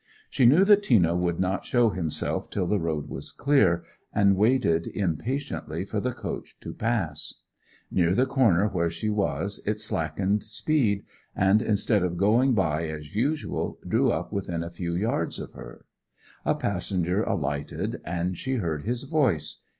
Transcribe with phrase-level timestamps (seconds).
[0.31, 4.87] She knew that Tina would not show himself till the road was clear, and waited
[4.87, 7.35] impatiently for the coach to pass.
[7.91, 11.03] Nearing the corner where she was it slackened speed,
[11.35, 15.85] and, instead of going by as usual, drew up within a few yards of her.
[16.45, 19.61] A passenger alighted, and she heard his voice.